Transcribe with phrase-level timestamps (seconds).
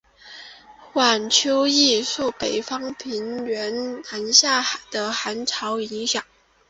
[0.93, 6.23] 晚秋易受北方平原南下的寒潮影响。